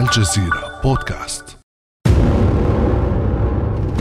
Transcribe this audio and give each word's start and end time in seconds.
الجزيرة 0.00 0.80
بودكاست. 0.84 1.44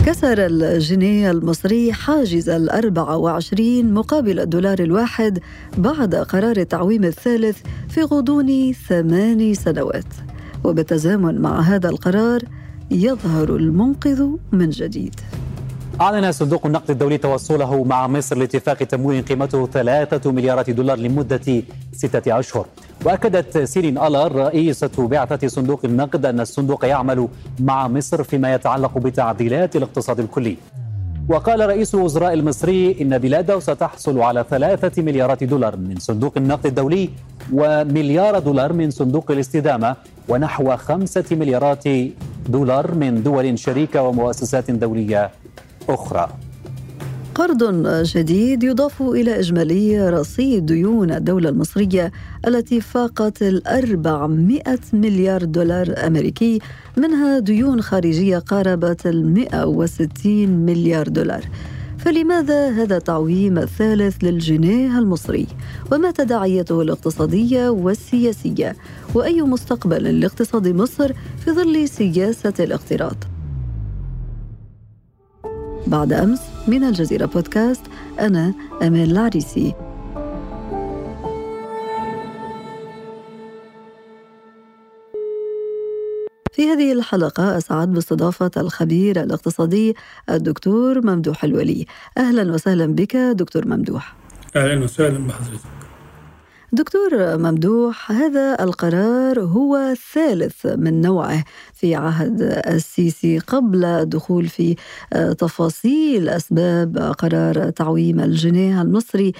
كسر 0.05 0.45
الجنيه 0.45 1.31
المصري 1.31 1.93
حاجز 1.93 2.49
الأربع 2.49 3.13
وعشرين 3.13 3.93
مقابل 3.93 4.39
الدولار 4.39 4.79
الواحد 4.79 5.39
بعد 5.77 6.15
قرار 6.15 6.57
التعويم 6.57 7.03
الثالث 7.03 7.57
في 7.89 8.01
غضون 8.01 8.73
ثمان 8.73 9.53
سنوات. 9.53 10.13
وبالتزامن 10.63 11.41
مع 11.41 11.59
هذا 11.59 11.89
القرار 11.89 12.41
يظهر 12.91 13.55
المنقذ 13.55 14.27
من 14.51 14.69
جديد. 14.69 15.15
أعلن 16.01 16.31
صندوق 16.31 16.65
النقد 16.65 16.91
الدولي 16.91 17.17
توصله 17.17 17.83
مع 17.83 18.07
مصر 18.07 18.37
لاتفاق 18.37 18.77
تمويل 18.77 19.21
قيمته 19.21 19.67
ثلاثة 19.67 20.31
مليارات 20.31 20.69
دولار 20.69 20.97
لمدة 20.97 21.63
ستة 21.93 22.39
أشهر. 22.39 22.65
وأكدت 23.05 23.57
سيرين 23.57 23.97
ألر 23.97 24.35
رئيسة 24.35 25.07
بعثة 25.07 25.47
صندوق 25.47 25.85
النقد 25.85 26.25
أن 26.25 26.39
الصندوق 26.39 26.85
يعمل 26.85 27.27
مع 27.59 27.87
مصر 27.87 28.23
فيما 28.23 28.53
يتعلق 28.53 28.97
بتعديلات 28.97 29.75
الاقتصاد 29.75 30.19
الكلي. 30.19 30.57
وقال 31.29 31.69
رئيس 31.69 31.95
الوزراء 31.95 32.33
المصري 32.33 33.01
إن 33.01 33.17
بلاده 33.17 33.59
ستحصل 33.59 34.19
على 34.19 34.45
ثلاثة 34.49 35.01
مليارات 35.01 35.43
دولار 35.43 35.75
من 35.75 35.95
صندوق 35.99 36.33
النقد 36.37 36.65
الدولي 36.65 37.09
ومليار 37.53 38.39
دولار 38.39 38.73
من 38.73 38.89
صندوق 38.89 39.31
الاستدامة 39.31 39.95
ونحو 40.29 40.75
خمسة 40.77 41.25
مليارات 41.31 41.83
دولار 42.49 42.95
من 42.95 43.23
دول 43.23 43.59
شريكة 43.59 44.01
ومؤسسات 44.01 44.71
دولية 44.71 45.31
أخرى. 45.89 46.29
قرض 47.35 47.87
جديد 48.03 48.63
يضاف 48.63 49.01
إلى 49.01 49.39
إجمالي 49.39 50.09
رصيد 50.09 50.65
ديون 50.65 51.11
الدولة 51.11 51.49
المصرية 51.49 52.11
التي 52.47 52.81
فاقت 52.81 53.41
الأربعمائة 53.41 54.79
مليار 54.93 55.43
دولار 55.43 55.93
أمريكي 56.07 56.59
منها 56.97 57.39
ديون 57.39 57.81
خارجية 57.81 58.37
قاربت 58.37 59.07
المئة 59.07 59.65
وستين 59.65 60.65
مليار 60.65 61.07
دولار. 61.07 61.43
فلماذا 61.97 62.69
هذا 62.69 62.97
التعويم 62.97 63.57
الثالث 63.57 64.23
للجنيه 64.23 64.99
المصري؟ 64.99 65.47
وما 65.91 66.11
تداعياته 66.11 66.81
الاقتصادية 66.81 67.69
والسياسية؟ 67.69 68.75
وأي 69.15 69.41
مستقبل 69.41 70.19
لاقتصاد 70.19 70.67
مصر 70.67 71.13
في 71.45 71.51
ظل 71.51 71.89
سياسة 71.89 72.53
الاقتراض؟ 72.59 73.38
بعد 75.89 76.13
أمس 76.13 76.41
من 76.67 76.83
الجزيرة 76.83 77.25
بودكاست 77.25 77.81
أنا 78.19 78.53
أمان 78.81 79.11
العريسي. 79.11 79.73
في 86.51 86.67
هذه 86.67 86.91
الحلقة 86.91 87.57
أسعد 87.57 87.93
باستضافة 87.93 88.51
الخبير 88.57 89.23
الاقتصادي 89.23 89.95
الدكتور 90.29 91.05
ممدوح 91.05 91.43
الولي. 91.43 91.85
أهلا 92.17 92.53
وسهلا 92.53 92.85
بك 92.85 93.15
دكتور 93.15 93.67
ممدوح. 93.67 94.15
أهلا 94.55 94.83
وسهلا 94.83 95.27
بحضرتك. 95.27 95.78
دكتور 96.71 97.37
ممدوح 97.37 98.11
هذا 98.11 98.63
القرار 98.63 99.39
هو 99.39 99.75
الثالث 99.75 100.65
من 100.65 101.01
نوعه 101.01 101.43
في 101.73 101.95
عهد 101.95 102.41
السيسي 102.67 103.39
قبل 103.39 103.85
الدخول 103.85 104.47
في 104.47 104.75
تفاصيل 105.37 106.29
أسباب 106.29 106.97
قرار 106.97 107.69
تعويم 107.69 108.19
الجنيه 108.19 108.81
المصري. 108.81 109.31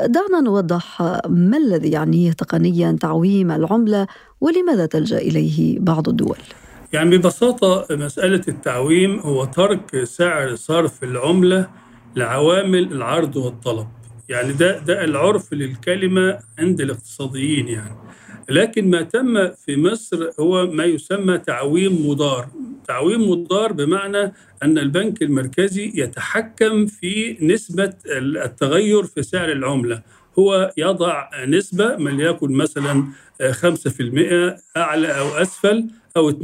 دعنا 0.00 0.40
نوضح 0.40 1.02
ما 1.28 1.56
الذي 1.56 1.90
يعنيه 1.90 2.32
تقنيا 2.32 2.96
تعويم 3.00 3.50
العملة 3.50 4.06
ولماذا 4.40 4.86
تلجأ 4.86 5.18
إليه 5.18 5.80
بعض 5.80 6.08
الدول؟ 6.08 6.38
يعني 6.92 7.18
ببساطة 7.18 7.86
مسألة 7.90 8.42
التعويم 8.48 9.20
هو 9.20 9.44
ترك 9.44 10.04
سعر 10.04 10.54
صرف 10.54 11.04
العملة 11.04 11.68
لعوامل 12.16 12.92
العرض 12.92 13.36
والطلب. 13.36 13.86
يعني 14.28 14.52
ده 14.52 14.78
ده 14.78 15.04
العرف 15.04 15.52
للكلمة 15.54 16.38
عند 16.58 16.80
الاقتصاديين 16.80 17.68
يعني. 17.68 17.94
لكن 18.48 18.90
ما 18.90 19.02
تم 19.02 19.48
في 19.52 19.76
مصر 19.76 20.30
هو 20.40 20.66
ما 20.66 20.84
يسمى 20.84 21.38
تعويم 21.38 22.08
مضار. 22.08 22.48
تعويم 22.88 23.30
مضار 23.30 23.72
بمعنى 23.72 24.32
أن 24.62 24.78
البنك 24.78 25.22
المركزي 25.22 25.92
يتحكم 25.94 26.86
في 26.86 27.36
نسبة 27.40 27.92
التغير 28.16 29.02
في 29.04 29.22
سعر 29.22 29.52
العملة. 29.52 30.02
هو 30.38 30.72
يضع 30.76 31.28
نسبة 31.46 31.96
من 31.96 32.20
يكن 32.20 32.52
مثلا 32.52 33.04
5% 33.52 34.56
أعلى 34.76 35.18
أو 35.18 35.28
أسفل 35.28 35.86
أو 36.16 36.30
2% 36.30 36.34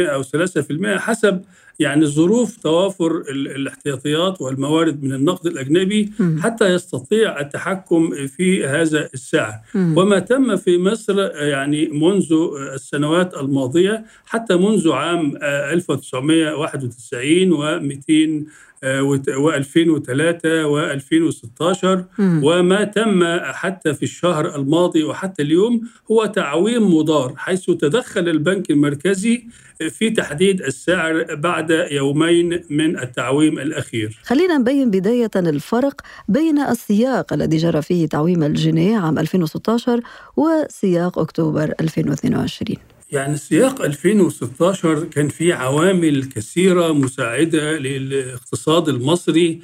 أو 0.00 0.22
3% 0.22 0.98
حسب 0.98 1.42
يعني 1.78 2.06
ظروف 2.06 2.56
توافر 2.56 3.16
الاحتياطيات 3.30 4.40
والموارد 4.40 5.02
من 5.02 5.12
النقد 5.12 5.46
الأجنبي 5.46 6.12
حتى 6.40 6.74
يستطيع 6.74 7.40
التحكم 7.40 8.26
في 8.26 8.66
هذا 8.66 9.08
السعر. 9.14 9.54
وما 9.74 10.18
تم 10.18 10.56
في 10.56 10.78
مصر 10.78 11.18
يعني 11.34 11.88
منذ 11.88 12.32
السنوات 12.74 13.36
الماضية 13.36 14.04
حتى 14.26 14.56
منذ 14.56 14.92
عام 14.92 15.36
1991 15.42 17.56
و200 17.56 18.46
و2003 18.84 20.40
و2016 20.72 21.86
وما 22.20 22.84
تم 22.84 23.24
حتى 23.42 23.94
في 23.94 24.02
الشهر 24.02 24.56
الماضي 24.56 25.04
وحتى 25.04 25.42
اليوم 25.42 25.80
هو 26.10 26.26
تعويم 26.26 26.94
مضار 26.94 27.34
حيث 27.36 27.64
تدخل 27.64 28.28
البنك 28.28 28.70
المركزي 28.70 29.44
في 29.90 30.10
تحديد 30.10 30.62
السعر 30.62 31.34
بعد 31.34 31.70
يومين 31.90 32.62
من 32.70 32.98
التعويم 32.98 33.58
الأخير. 33.58 34.18
خلينا 34.24 34.58
نبين 34.58 34.90
بداية 34.90 35.30
الفرق 35.36 36.00
بين 36.28 36.58
السياق 36.58 37.32
الذي 37.32 37.56
جرى 37.56 37.82
فيه 37.82 38.06
تعويم 38.06 38.42
الجنيه 38.42 38.98
عام 38.98 39.18
2016 39.18 40.00
وسياق 40.36 41.18
أكتوبر 41.18 41.74
2022 41.80 42.95
يعني 43.12 43.36
سياق 43.36 43.82
2016 43.82 45.04
كان 45.04 45.28
فيه 45.28 45.54
عوامل 45.54 46.24
كثيرة 46.24 46.92
مساعدة 46.92 47.78
للاقتصاد 47.78 48.88
المصري 48.88 49.60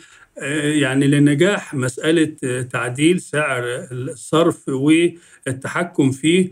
يعني 0.82 1.06
لنجاح 1.06 1.74
مسألة 1.74 2.32
تعديل 2.62 3.20
سعر 3.20 3.62
الصرف 3.92 4.68
والتحكم 4.68 6.10
فيه 6.10 6.50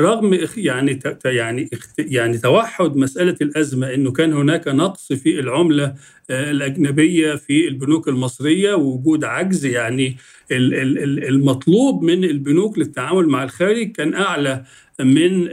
رغم 0.00 0.38
يعني 0.56 1.00
يعني 1.24 1.70
يعني 1.98 2.38
توحد 2.38 2.96
مسألة 2.96 3.36
الأزمة 3.42 3.94
إنه 3.94 4.12
كان 4.12 4.32
هناك 4.32 4.68
نقص 4.68 5.12
في 5.12 5.40
العملة 5.40 5.94
الأجنبية 6.30 7.34
في 7.34 7.68
البنوك 7.68 8.08
المصرية 8.08 8.74
ووجود 8.74 9.24
عجز 9.24 9.64
يعني 9.64 10.16
المطلوب 10.52 12.02
من 12.02 12.24
البنوك 12.24 12.78
للتعامل 12.78 13.28
مع 13.28 13.44
الخارج 13.44 13.92
كان 13.92 14.14
أعلى 14.14 14.64
من 15.04 15.48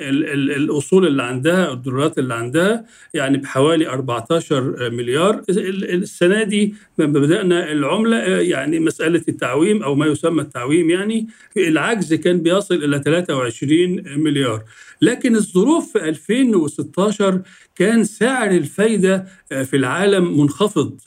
الأصول 0.56 1.08
اللي 1.08 1.24
عندها 1.24 1.74
الدولارات 1.74 2.19
اللي 2.19 2.34
عندها 2.34 2.85
يعني 3.13 3.38
بحوالي 3.38 3.90
14 3.90 4.90
مليار. 4.90 5.41
السنة 5.50 6.44
دي 6.44 6.75
لما 7.00 7.19
بدأنا 7.19 7.72
العملة 7.72 8.18
يعني 8.25 8.80
مسألة 8.80 9.22
التعويم 9.30 9.84
أو 9.84 9.96
ما 9.96 10.06
يسمى 10.06 10.41
التعويم 10.41 10.90
يعني 10.90 11.28
العجز 11.57 12.13
كان 12.13 12.41
بيصل 12.41 12.75
إلى 12.75 13.00
23 13.00 14.03
مليار. 14.18 14.63
لكن 15.02 15.36
الظروف 15.36 15.94
في 15.94 16.09
2016 16.09 17.41
كان 17.75 18.03
سعر 18.03 18.52
الفايدة 18.52 19.25
في 19.50 19.75
العالم 19.75 20.40
منخفض. 20.40 21.00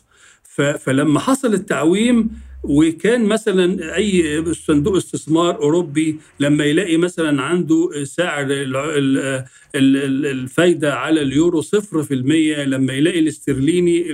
فلما 0.79 1.21
حصل 1.21 1.55
التعويم 1.55 2.31
وكان 2.63 3.25
مثلا 3.25 3.97
أي 3.97 4.45
صندوق 4.55 4.97
استثمار 4.97 5.57
أوروبي 5.63 6.17
لما 6.41 6.65
يلاقي 6.65 6.97
مثلا 6.97 7.43
عنده 7.43 8.05
سعر 8.05 8.47
الفايدة 9.75 10.95
على 10.95 11.23
اليورو 11.23 11.61
صفر 11.61 12.03
في 12.03 12.15
المية 12.15 12.65
لما 12.65 12.93
يلاقي 12.93 13.19
الاسترليني 13.19 14.05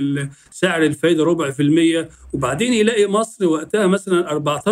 سعر 0.51 0.83
الفايدة 0.83 1.23
ربع 1.23 1.49
في 1.51 1.63
المية 1.63 2.09
وبعدين 2.33 2.73
يلاقي 2.73 3.07
مصر 3.07 3.45
وقتها 3.45 3.87
مثلا 3.87 4.29
14% 4.29 4.69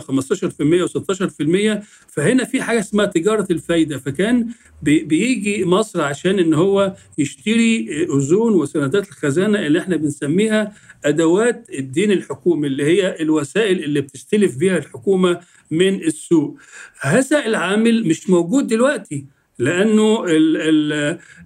و15% 0.00 0.88
و16% 0.88 1.82
فهنا 2.08 2.44
في 2.44 2.62
حاجة 2.62 2.80
اسمها 2.80 3.06
تجارة 3.06 3.46
الفايدة. 3.50 3.98
فكان 3.98 4.46
بيجي 4.82 5.64
مصر 5.64 6.00
عشان 6.00 6.38
إن 6.38 6.54
هو 6.54 6.94
يشتري 7.18 7.88
اذون 8.04 8.52
وسندات 8.54 9.08
الخزانة 9.08 9.66
اللي 9.66 9.78
إحنا 9.78 9.96
بنسميها 9.96 10.72
أدوات 11.04 11.66
الدين 11.78 12.12
الحكومي 12.12 12.66
اللي 12.66 12.84
هي 12.84 13.16
الوسائل 13.20 13.84
اللي 13.84 14.00
بتستلف 14.00 14.56
بها 14.58 14.78
الحكومة 14.78 15.40
من 15.70 15.94
السوق. 15.94 16.58
هذا 17.00 17.46
العامل 17.46 18.08
مش 18.08 18.30
موجود 18.30 18.66
دلوقتي. 18.66 19.37
لأنه 19.58 20.24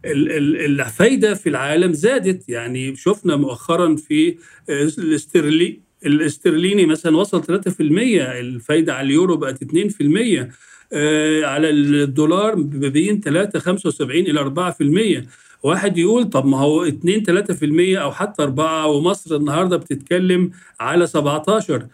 الفايدة 0.04 1.34
في 1.34 1.48
العالم 1.48 1.92
زادت. 1.92 2.48
يعني 2.48 2.96
شفنا 2.96 3.36
مؤخرا 3.36 3.96
في 3.96 4.36
الاسترلي 4.68 5.80
الاسترليني 6.06 6.86
مثلا 6.86 7.16
وصل 7.16 7.44
3% 7.44 7.80
الفايدة 7.80 8.94
على 8.94 9.06
اليورو 9.06 9.36
بقت 9.36 9.64
2% 9.64 10.48
آه، 10.92 11.44
على 11.44 11.70
الدولار 11.70 12.54
بين 12.64 13.20
3.75 13.20 14.00
إلى 14.00 14.40
4% 14.40 15.26
واحد 15.62 15.98
يقول 15.98 16.24
طب 16.24 16.46
ما 16.46 16.58
هو 16.58 16.84
2 16.84 17.22
3% 17.22 17.98
أو 17.98 18.12
حتى 18.12 18.42
4 18.42 18.86
ومصر 18.86 19.36
النهارده 19.36 19.76
بتتكلم 19.76 20.50
على 20.80 21.06
17 21.06 21.86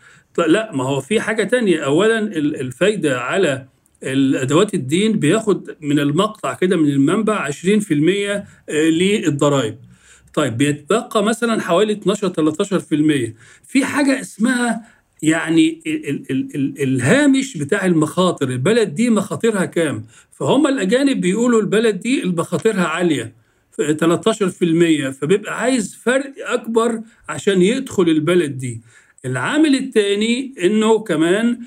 لا 0.47 0.73
ما 0.73 0.85
هو 0.85 1.01
في 1.01 1.21
حاجة 1.21 1.45
تانية. 1.45 1.79
اولا 1.85 2.19
الفايدة 2.37 3.21
على 3.21 3.67
الأدوات 4.03 4.75
الدين 4.75 5.13
بياخد 5.13 5.71
من 5.81 5.99
المقطع 5.99 6.55
كده 6.55 6.77
من 6.77 6.89
المنبع 6.89 7.51
20% 7.51 7.51
آه، 7.51 8.45
للضرائب. 8.69 9.79
طيب 10.35 10.57
بيتبقى 10.57 11.25
مثلا 11.25 11.61
حوالي 11.61 11.93
12 11.93 12.29
13% 12.29 13.35
في 13.69 13.85
حاجة 13.85 14.21
اسمها 14.21 14.81
يعني 15.23 15.81
ال 15.87 16.31
ال 16.31 16.49
ال 16.55 16.83
الهامش 16.83 17.57
بتاع 17.57 17.87
المخاطر. 17.87 18.49
البلد 18.49 18.95
دي 18.95 19.11
مخاطرها 19.11 19.65
كام؟ 19.65 20.05
فهم 20.33 20.67
الأجانب 20.67 21.21
بيقولوا 21.21 21.61
البلد 21.61 22.01
دي 22.01 22.23
مخاطرها 22.25 22.85
عالية 22.85 23.33
13% 23.81 25.11
فبيبقى 25.11 25.61
عايز 25.61 25.95
فرق 26.03 26.33
أكبر 26.47 27.01
عشان 27.29 27.63
يدخل 27.63 28.03
البلد 28.09 28.59
دي. 28.59 28.81
العامل 29.25 29.75
الثاني 29.75 30.55
إنه 30.63 30.99
كمان 30.99 31.59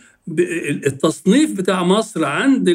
التصنيف 0.87 1.57
بتاع 1.57 1.83
مصر 1.83 2.25
عند 2.25 2.69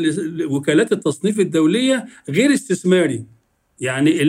وكالات 0.51 0.93
التصنيف 0.93 1.41
الدولية 1.41 2.07
غير 2.31 2.55
استثماري. 2.55 3.25
يعني 3.81 4.23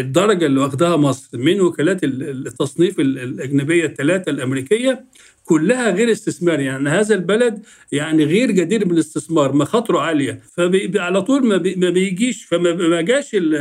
الدرجة 0.00 0.46
اللي 0.46 0.60
واخدها 0.60 0.96
مصر 0.96 1.38
من 1.38 1.60
وكالات 1.60 2.00
التصنيف 2.04 3.00
الأجنبية 3.00 3.84
الثلاثه 3.86 4.30
الأمريكية 4.30 5.04
كلها 5.44 5.90
غير 5.90 6.12
استثماري. 6.12 6.64
يعني 6.64 6.88
هذا 6.88 7.14
البلد 7.14 7.62
يعني 7.92 8.24
غير 8.24 8.50
جدير 8.50 8.84
بالاستثمار 8.84 9.52
مخاطره 9.52 9.98
عالية. 10.00 10.40
فعلى 10.56 11.22
طول 11.22 11.46
ما 11.76 11.90
بيجيش 11.90 12.44
فما 12.44 13.00
جاش 13.00 13.34
ال 13.34 13.54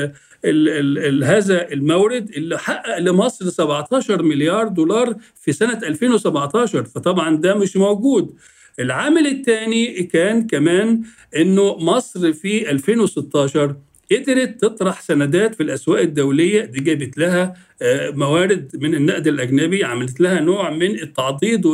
ال 0.46 0.70
ال 0.70 0.98
ال 0.98 1.24
هذا 1.24 1.72
المورد 1.72 2.30
اللي 2.30 2.58
حقق 2.60 3.00
لمصر 3.00 3.50
17 3.50 4.24
مليار 4.24 4.68
دولار 4.68 5.16
في 5.42 5.52
سنة 5.52 5.80
2017 5.84 6.84
فطبعا 6.84 7.38
ده 7.38 7.56
مش 7.56 7.78
موجود. 7.78 8.36
العامل 8.80 9.28
الثاني 9.28 10.04
كان 10.04 10.48
كمان 10.48 11.02
إنه 11.36 11.78
مصر 11.78 12.34
في 12.34 12.72
2016 12.72 13.76
قدرت 14.12 14.62
تطرح 14.62 15.02
سندات 15.02 15.56
في 15.56 15.64
الأسواق 15.64 16.02
الدولية 16.02 16.62
دي 16.66 16.80
جابت 16.80 17.18
لها 17.18 17.54
آه، 17.82 18.10
موارد 18.10 18.72
من 18.82 18.96
النقد 18.96 19.28
الأجنبي 19.28 19.84
عملت 19.84 20.20
لها 20.20 20.40
نوع 20.40 20.70
من 20.70 21.00
التعضيد 21.00 21.66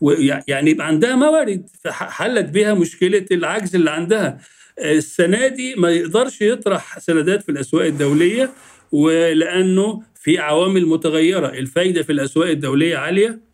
ويعني 0.00 0.70
يبقى 0.70 0.86
عندها 0.86 1.16
موارد 1.16 1.66
حلت 1.90 2.46
بها 2.50 2.74
مشكلة 2.74 3.24
العجز 3.32 3.74
اللي 3.74 3.90
عندها. 3.90 4.38
السنة 4.78 5.48
دي 5.48 5.74
ما 5.74 5.90
يقدرش 5.90 6.42
يطرح 6.42 6.98
سندات 6.98 7.42
في 7.42 7.48
الأسواق 7.48 7.86
الدولية 7.86 8.50
ولأنه 8.92 10.02
في 10.14 10.38
عوامل 10.38 10.86
متغيرة 10.86 11.46
الفايدة 11.46 12.02
في 12.02 12.12
الأسواق 12.12 12.48
الدولية 12.50 12.96
عالية 12.96 13.28
آه، 13.28 13.45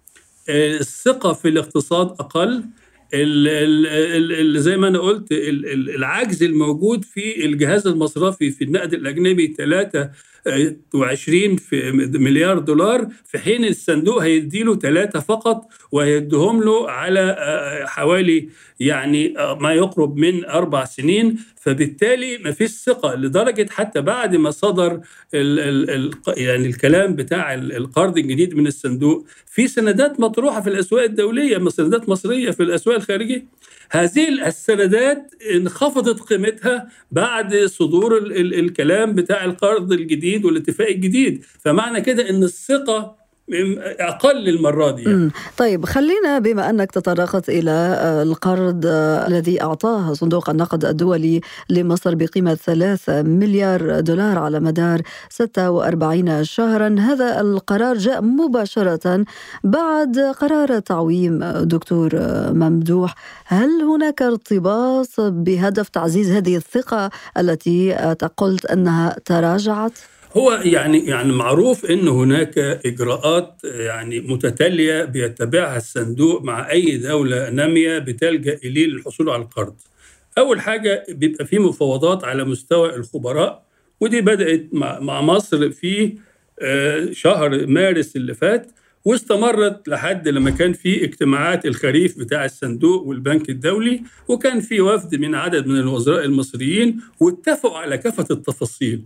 الثقة 0.48 1.32
في 1.32 1.48
الاقتصاد 1.48 2.06
أقل. 2.10 2.64
اللي 3.14 4.60
زي 4.60 4.76
ما 4.76 4.88
أنا 4.88 4.98
قلت 4.98 5.28
العجز 5.32 6.42
الموجود 6.42 7.04
في 7.04 7.44
الجهاز 7.44 7.86
المصرفي 7.86 8.50
في 8.50 8.64
النقد 8.64 8.94
الأجنبي 8.94 9.54
23 9.58 11.56
مليار 12.14 12.58
دولار 12.58 13.08
في 13.24 13.38
حين 13.38 13.64
الصندوق 13.64 14.22
هيديله 14.22 14.78
ثلاثة 14.78 15.20
فقط 15.20 15.64
وهيديهم 15.92 16.62
له 16.62 16.90
على 16.90 17.36
آه، 17.38 17.86
حوالي 17.86 18.48
يعني 18.80 19.38
آه، 19.38 19.58
ما 19.60 19.72
يقرب 19.72 20.16
من 20.16 20.44
أربع 20.44 20.84
سنين. 20.84 21.38
فبالتالي 21.62 22.38
ما 22.38 22.50
فيش 22.50 22.70
ثقة 22.70 23.14
لدرجة 23.14 23.66
حتى 23.70 24.00
بعد 24.00 24.36
ما 24.36 24.50
صدر 24.50 24.92
ال 25.34 25.60
ال 25.60 25.90
ال 25.90 26.10
يعني 26.36 26.66
الكلام 26.66 27.16
بتاع 27.16 27.54
القرض 27.54 28.18
الجديد 28.18 28.54
من 28.54 28.66
الصندوق 28.66 29.26
في 29.46 29.68
سندات 29.68 30.20
مطروحة 30.20 30.60
في 30.60 30.68
الأسواق 30.68 31.02
الدولية 31.02 31.68
سندات 31.68 32.08
مصرية 32.08 32.50
في 32.50 32.62
الأسواق 32.62 32.98
الخارجيه 33.02 33.46
هذه 33.90 34.46
السندات 34.46 35.34
انخفضت 35.54 36.20
قيمتها 36.20 36.88
بعد 37.10 37.54
صدور 37.56 38.18
ال 38.18 38.54
الكلام 38.54 39.14
بتاع 39.14 39.44
القرض 39.44 39.92
الجديد 39.92 40.44
والاتفاق 40.44 40.88
الجديد. 40.88 41.44
فمعنى 41.60 42.00
كده 42.00 42.30
إن 42.30 42.42
الثقة 42.42 43.21
أقل 44.00 44.48
المره 44.48 44.90
دي. 44.90 45.02
يعني. 45.02 45.30
طيب 45.56 45.84
خلينا 45.84 46.38
بما 46.38 46.70
أنك 46.70 46.90
تطرقت 46.90 47.48
إلى 47.48 47.70
آه، 47.70 48.22
القرض 48.22 48.86
آه، 48.86 49.26
الذي 49.26 49.62
أعطاه 49.62 50.12
صندوق 50.12 50.50
النقد 50.50 50.84
الدولي 50.84 51.40
لمصر 51.70 52.14
بقيمة 52.14 52.54
3 52.54 53.22
مليار 53.22 54.00
دولار 54.00 54.38
على 54.38 54.60
مدار 54.60 55.00
46 55.30 56.44
شهرا 56.44 56.96
هذا 56.98 57.40
القرار 57.40 57.96
جاء 57.98 58.22
مباشرة 58.22 59.24
بعد 59.64 60.18
قرار 60.18 60.78
تعويم 60.78 61.44
دكتور 61.44 62.10
ممدوح. 62.52 63.14
هل 63.46 63.82
هناك 63.82 64.22
ارتباط 64.22 65.20
بهدف 65.20 65.88
تعزيز 65.88 66.30
هذه 66.30 66.56
الثقة 66.56 67.10
التي 67.38 67.94
قلت 68.36 68.66
أنها 68.66 69.16
تراجعت؟ 69.24 69.92
هو 70.36 70.52
يعني 70.52 71.06
يعني 71.06 71.32
معروف 71.32 71.84
إن 71.84 72.08
هناك 72.08 72.58
إجراءات 72.58 73.60
يعني 73.64 74.20
متتالية 74.20 75.04
بيتبعها 75.04 75.76
الصندوق 75.76 76.42
مع 76.42 76.70
أي 76.70 76.96
دولة 76.98 77.50
نامية 77.50 77.98
بتلجأ 77.98 78.58
إليه 78.64 78.86
للحصول 78.86 79.30
على 79.30 79.42
القرض. 79.42 79.74
أول 80.38 80.60
حاجة 80.60 81.04
بيبقى 81.08 81.46
في 81.46 81.58
مفاوضات 81.58 82.24
على 82.24 82.44
مستوى 82.44 82.94
الخبراء 82.96 83.62
ودي 84.00 84.20
بدأت 84.20 84.66
مع 84.72 85.20
مصر 85.20 85.70
في 85.70 86.14
آه، 86.62 87.08
شهر 87.12 87.66
مارس 87.66 88.16
اللي 88.16 88.34
فات 88.34 88.72
واستمرت 89.04 89.88
لحد 89.88 90.28
لما 90.28 90.50
كان 90.50 90.72
في 90.72 91.04
اجتماعات 91.04 91.66
الخريف 91.66 92.18
بتاع 92.18 92.44
الصندوق 92.44 93.02
والبنك 93.02 93.50
الدولي 93.50 94.02
وكان 94.28 94.60
في 94.60 94.80
وفد 94.80 95.14
من 95.14 95.34
عدد 95.34 95.66
من 95.66 95.78
الوزراء 95.78 96.24
المصريين 96.24 97.00
واتفقوا 97.20 97.78
على 97.78 97.98
كافة 97.98 98.26
التفاصيل. 98.30 99.02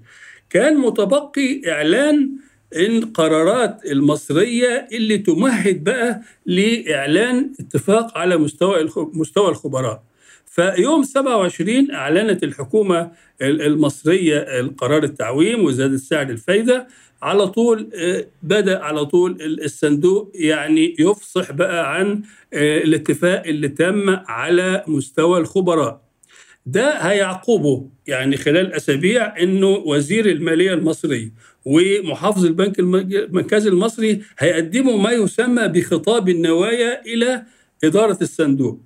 كان 0.51 0.77
متبقي 0.79 1.61
إعلان 1.69 2.31
القرارات 2.77 3.81
المصرية 3.87 4.89
اللي 4.93 5.19
تمهد 5.19 5.85
بقى 5.85 6.21
لإعلان 6.47 7.53
اتفاق 7.61 8.19
على 8.19 8.37
مستوى 8.37 8.89
مستوى 9.15 9.49
الخبراء. 9.49 10.03
فيوم 10.47 11.03
27 11.03 11.91
أعلنت 11.91 12.43
الحكومة 12.45 13.11
المصرية 13.43 14.39
القرار 14.39 15.05
التعويم 15.05 15.65
وزادت 15.65 16.01
سعر 16.01 16.31
الفايدة. 16.31 16.89
على 17.23 17.49
طول 17.49 17.91
آه، 17.95 18.25
بدأ 18.43 18.79
على 18.83 19.05
طول 19.07 19.39
الصندوق 19.65 20.33
يعني 20.35 20.97
يفصح 20.99 21.53
بقى 21.53 21.95
عن 21.95 22.23
آه، 22.55 22.79
الاتفاق 22.79 23.43
اللي 23.47 23.69
تم 23.69 24.11
على 24.11 24.85
مستوى 24.87 25.39
الخبراء. 25.41 26.06
ده 26.67 26.91
هيعقبه 26.99 27.89
يعني 28.07 28.37
خلال 28.37 28.73
أسابيع 28.73 29.39
إنه 29.43 29.69
وزير 29.69 30.27
المالية 30.31 30.75
المصري 30.75 31.33
ومحافظ 31.65 32.45
البنك 32.45 32.79
المركزي 32.79 33.69
المصري 33.69 34.23
هيقدموا 34.39 34.99
ما 35.03 35.11
يسمى 35.13 35.69
بخطاب 35.69 36.29
النوايا 36.29 37.03
إلى 37.07 37.43
إدارة 37.85 38.19
الصندوق. 38.23 38.81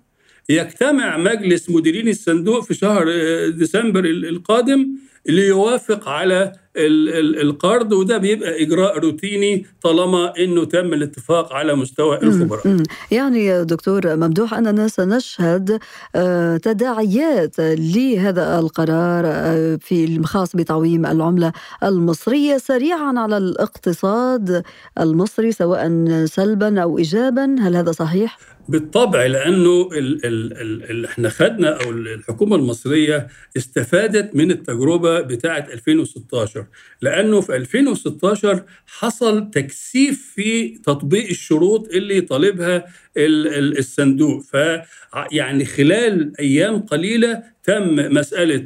يجتمع 0.49 1.19
مجلس 1.19 1.71
مديرين 1.71 2.09
الصندوق 2.09 2.65
في 2.65 2.75
شهر 2.75 3.05
ديسمبر 3.49 4.05
القادم 4.05 4.89
ليوافق 5.27 6.09
على 6.09 6.53
القرض 6.77 7.93
وده 7.93 8.19
بيبقى 8.19 8.63
إجراء 8.63 8.99
روتيني 8.99 9.67
طالما 9.83 10.33
إنه 10.39 10.65
تم 10.65 10.95
الاتفاق 10.95 11.53
على 11.53 11.75
مستوى 11.75 12.19
الخبراء. 12.23 12.83
يعني 13.11 13.65
دكتور 13.65 14.17
ممدوح 14.17 14.55
أننا 14.55 14.89
سنشهد 14.89 15.79
آه، 16.15 16.57
تداعيات 16.57 17.55
لهذا 17.61 18.59
القرار 18.59 19.23
آه، 19.27 19.79
في 19.83 20.05
الخاص 20.05 20.57
بتعويم 20.57 21.07
العملة 21.07 21.53
المصرية 21.83 22.57
سريعا 22.59 23.15
على 23.19 23.37
الاقتصاد 23.37 24.63
المصري 25.01 25.53
سواء 25.53 25.91
سلبا 26.25 26.83
أو 26.83 26.99
ايجابا، 26.99 27.57
هل 27.61 27.77
هذا 27.77 27.93
صحيح؟ 27.93 28.39
بالطبع 28.69 29.27
لأنه 29.27 29.89
ال 29.93 30.27
ال 30.27 30.53
ال 30.91 31.05
إحنا 31.07 31.29
خدنا 31.29 31.85
أو 31.85 31.91
الحكومة 31.91 32.57
المصرية 32.57 33.27
استفادت 33.57 34.37
من 34.37 34.51
التجربة 34.51 35.21
بتاعة 35.21 35.67
2016 35.73 36.60
لأنه 37.03 37.41
في 37.41 37.57
2016 37.57 38.65
حصل 38.87 39.51
تكثيف 39.51 40.33
في 40.35 40.69
تطبيق 40.69 41.29
الشروط 41.29 41.89
اللي 41.89 42.21
طالبها 42.21 42.85
الصندوق. 43.17 44.43
يعني 45.33 45.65
خلال 45.65 46.33
أيام 46.41 46.79
قليلة 46.81 47.43
تم 47.65 47.95
مسألة 47.95 48.65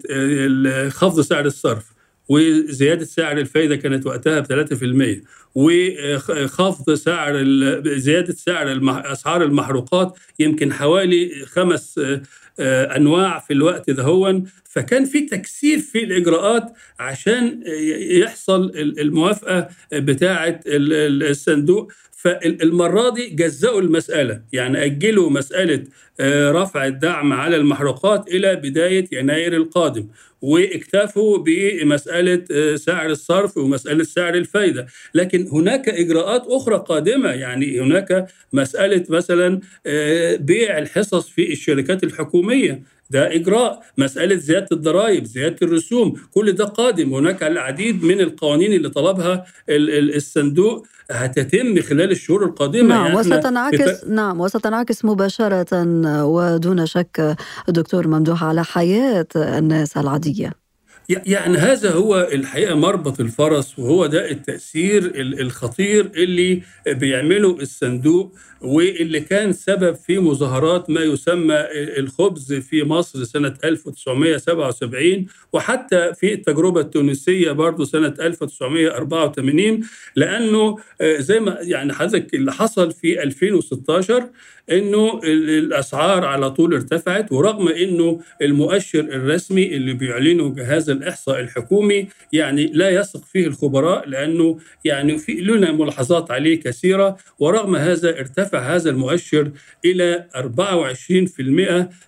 خفض 0.88 1.20
سعر 1.20 1.46
الصرف. 1.46 1.93
وزيادة 2.28 3.04
سعر 3.04 3.38
الفايدة 3.38 3.76
كانت 3.76 4.06
وقتها 4.06 4.40
ب 4.40 4.46
3% 4.46 5.24
وخفض 5.54 6.94
سعر 6.94 7.44
زيادة 7.96 8.34
سعر 8.34 8.80
أسعار 9.12 9.42
المحروقات 9.44 10.18
يمكن 10.38 10.72
حوالي 10.72 11.44
خمس 11.46 12.00
آه، 12.58 12.96
أنواع 12.96 13.38
في 13.38 13.52
الوقت 13.52 13.90
دهون 13.90 14.44
فكان 14.64 15.04
في 15.04 15.20
تكثيف 15.20 15.90
في 15.90 16.04
الإجراءات 16.04 16.72
عشان 16.98 17.62
يحصل 17.98 18.72
الموافقة 18.76 19.68
بتاعه 19.92 20.60
الصندوق. 20.66 21.92
فالمرة 22.12 23.10
دي 23.14 23.26
جزأوا 23.28 23.80
المسألة. 23.80 24.42
يعني 24.52 24.84
أجلوا 24.84 25.30
مسألة 25.30 25.84
رفع 26.20 26.86
الدعم 26.86 27.32
على 27.32 27.56
المحروقات 27.56 28.28
إلى 28.28 28.56
بداية 28.56 29.04
يناير 29.12 29.56
القادم 29.56 30.06
واكتفوا 30.42 31.38
بمسألة 31.38 32.44
آه، 32.52 32.76
سعر 32.76 33.06
الصرف 33.10 33.56
ومسألة 33.56 34.04
سعر 34.04 34.34
الفايدة. 34.34 34.86
لكن 35.14 35.48
هناك 35.52 35.88
إجراءات 35.88 36.42
أخرى 36.48 36.84
قادمة 36.88 37.30
يعني 37.30 37.80
هناك 37.80 38.26
مسألة 38.52 39.04
مثلا 39.08 39.60
آه، 39.86 40.36
بيع 40.36 40.78
الحصص 40.78 41.28
في 41.28 41.52
الشركات 41.52 42.04
الحكومية. 42.04 42.82
ده 43.10 43.34
إجراء. 43.34 43.82
مسألة 43.98 44.36
زيادة 44.36 44.66
الضرائب 44.72 45.24
زيادة 45.24 45.56
الرسوم 45.62 46.14
كل 46.34 46.52
ده 46.52 46.64
قادم. 46.64 47.14
هناك 47.14 47.42
العديد 47.42 48.04
من 48.04 48.20
القوانين 48.20 48.72
اللي 48.72 48.88
طلبها 48.88 49.44
الصندوق 49.68 50.86
هتتم 51.10 51.80
خلال 51.80 52.10
الشهور 52.10 52.44
القادمة. 52.44 52.88
نعم 52.88 53.04
يعني 53.06 53.18
وستنعكس 53.18 54.04
نعم 54.04 54.40
وستنعكس 54.40 55.04
مباشرة 55.04 55.66
ودون 56.06 56.86
شك 56.86 57.36
دكتور 57.68 58.08
ممدوح 58.08 58.44
على 58.44 58.64
حياة 58.64 59.26
الناس 59.36 59.96
العادية. 59.96 60.63
يعني 61.08 61.58
هذا 61.58 61.90
هو 61.90 62.28
الحقيقة 62.32 62.74
مربط 62.74 63.20
الفرس 63.20 63.78
وهو 63.78 64.06
ده 64.06 64.30
التأثير 64.30 65.12
الخطير 65.16 66.10
اللي 66.16 66.62
بيعمله 66.86 67.50
الصندوق 67.60 68.32
واللي 68.60 69.20
كان 69.20 69.52
سبب 69.52 69.94
في 69.94 70.18
مظاهرات 70.18 70.90
ما 70.90 71.00
يسمى 71.00 71.54
الخبز 71.98 72.52
في 72.52 72.82
مصر 72.84 73.24
سنة 73.24 73.54
1977 73.64 75.26
وحتى 75.52 76.12
في 76.14 76.32
التجربة 76.34 76.80
التونسية 76.80 77.52
برضه 77.52 77.84
سنة 77.84 78.14
1984 78.20 79.80
لأنه 80.16 80.76
زي 81.02 81.40
ما 81.40 81.58
يعني 81.60 81.92
حضرتك 81.92 82.34
اللي 82.34 82.52
حصل 82.52 82.92
في 82.92 83.22
2016 83.22 84.28
إنه 84.70 85.20
الأسعار 85.24 86.24
على 86.24 86.50
طول 86.50 86.74
ارتفعت 86.74 87.32
ورغم 87.32 87.68
إنه 87.68 88.20
المؤشر 88.42 89.00
الرسمي 89.00 89.76
اللي 89.76 89.92
بيعلنه 89.92 90.54
جهاز 90.54 90.90
الإحصاء 90.94 91.40
الحكومي 91.40 92.08
يعني 92.32 92.66
لا 92.66 92.90
يثق 92.90 93.24
فيه 93.24 93.46
الخبراء 93.46 94.08
لأنه 94.08 94.58
يعني 94.84 95.18
في 95.18 95.32
لنا 95.32 95.72
ملاحظات 95.72 96.30
عليه 96.30 96.60
كثيرة 96.60 97.16
ورغم 97.38 97.76
هذا 97.76 98.18
ارتفع 98.18 98.74
هذا 98.74 98.90
المؤشر 98.90 99.50
إلى 99.84 100.26
24% 100.36 100.38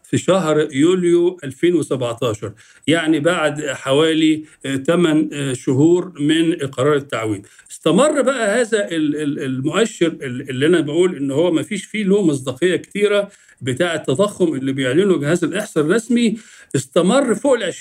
في 0.08 0.18
شهر 0.18 0.68
يوليو 0.72 1.38
2017 1.44 2.52
يعني 2.86 3.20
بعد 3.20 3.66
حوالي 3.66 4.44
8 4.86 5.52
شهور 5.54 6.12
من 6.20 6.54
قرار 6.54 6.94
التعويم 6.96 7.42
استمر 7.70 8.22
بقى 8.22 8.60
هذا 8.60 8.88
المؤشر 8.90 10.16
اللي 10.22 10.66
أنا 10.66 10.80
بقول 10.80 11.16
إن 11.16 11.30
هو 11.30 11.50
ما 11.52 11.62
فيش 11.62 11.84
فيه 11.84 12.04
له 12.04 12.26
مصداقية 12.26 12.76
كتيرة 12.76 13.30
بتاع 13.60 13.94
التضخم 13.94 14.54
اللي 14.54 14.72
بيعلنه 14.72 15.18
جهاز 15.18 15.44
الإحصاء 15.44 15.84
الرسمي 15.84 16.36
استمر 16.76 17.34
فوق 17.34 17.54
ال 17.54 17.72
20% 17.72 17.76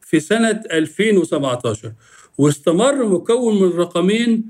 في 0.00 0.20
سنة 0.20 0.60
2017 0.72 1.92
واستمر 2.38 3.06
مكون 3.06 3.62
من 3.62 3.68
رقمين 3.78 4.44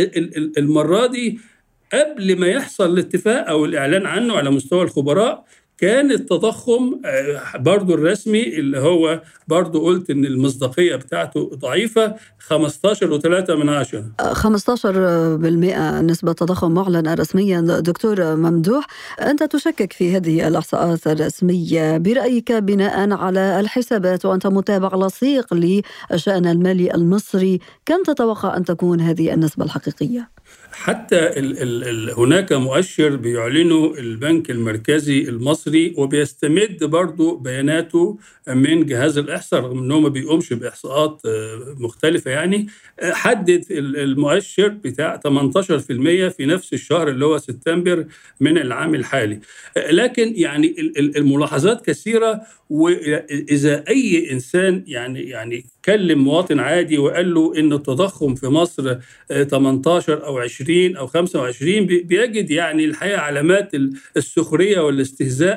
المرة 0.59 1.07
دي 1.07 1.39
قبل 1.93 2.39
ما 2.39 2.47
يحصل 2.47 2.93
الاتفاق 2.93 3.49
أو 3.49 3.65
الإعلان 3.65 4.07
عنه 4.07 4.37
على 4.37 4.51
مستوى 4.51 4.83
الخبراء 4.83 5.45
كان 5.79 6.11
التضخم 6.11 7.01
آه، 7.05 7.57
برضو 7.59 7.95
الرسمي 7.95 8.43
اللي 8.59 8.79
هو 8.79 9.23
برضو 9.49 9.85
قلت 9.85 10.11
إن 10.11 10.25
المصداقية 10.25 10.97
بتاعته 10.97 11.51
ضعيفة 11.55 12.15
15 12.39 13.21
و3 13.21 13.51
من 13.51 13.69
عشرة. 13.69 14.05
15% 14.33 16.01
نسبة 16.01 16.33
تضخم 16.33 16.75
معلنة 16.75 17.15
رسميا 17.15 17.61
دكتور 17.61 18.37
ممدوح. 18.37 18.87
أنت 19.21 19.43
تشكك 19.43 19.93
في 19.93 20.17
هذه 20.17 20.49
الإحصاءات 20.49 21.07
الرسمية. 21.07 21.99
برأيك 21.99 22.53
بناء 22.53 23.13
على 23.13 23.61
الحسابات 23.61 24.25
وأنت 24.25 24.47
متابع 24.47 25.07
لصيق 25.07 25.55
للشأن 25.55 26.47
المالي 26.47 26.95
المصري 26.95 27.61
كم 27.87 28.03
تتوقع 28.03 28.57
أن 28.57 28.65
تكون 28.65 29.01
هذه 29.01 29.35
النسبة 29.35 29.65
الحقيقية؟ 29.65 30.29
حتى 30.73 31.17
ال 31.17 31.63
ال 31.63 31.85
ال 31.85 32.11
هناك 32.11 32.53
مؤشر 32.53 33.17
بيعلنه 33.17 33.95
البنك 33.99 34.51
المركزي 34.51 35.29
المصري 35.29 35.66
وبيستمد 35.97 36.85
برضه 36.85 37.39
بياناته 37.39 38.19
من 38.49 38.87
جهاز 38.87 39.19
الإحصاء 39.19 39.61
رغم 39.61 39.79
انه 39.79 40.01
ما 40.01 40.09
بيقومش 40.09 40.53
بإحصاءات 40.53 41.21
آه، 41.27 41.77
مختلفة 41.79 42.31
يعني. 42.31 42.67
آه، 43.01 43.13
حدد 43.13 43.65
المؤشر 43.71 44.69
بتاع 44.69 45.17
18% 45.17 46.29
في 46.29 46.47
نفس 46.47 46.73
الشهر 46.73 47.09
اللي 47.09 47.25
هو 47.25 47.39
سبتمبر 47.39 48.07
من 48.41 48.59
العام 48.59 48.95
الحالي. 48.95 49.41
آه، 49.77 49.91
لكن 49.91 50.33
يعني 50.37 50.93
الملاحظات 50.99 51.87
كثيرة 51.87 52.41
وإذا 52.71 53.85
أي 53.89 54.33
إنسان 54.33 54.85
يعني 54.87 55.23
يعني 55.23 55.65
كلم 55.85 56.19
مواطن 56.19 56.61
عادي 56.61 56.99
وقال 56.99 57.35
له 57.35 57.59
إن 57.59 57.73
التضخم 57.73 58.35
في 58.35 58.47
مصر 58.47 58.97
18 59.51 60.27
أو 60.27 60.39
20 60.39 60.97
أو 60.97 61.07
25 61.07 61.87
بيجد 61.87 62.51
يعني 62.51 62.85
الحقيقة 62.85 63.21
علامات 63.21 63.73
السخرية 64.17 64.81
والاستهزاء 64.81 65.56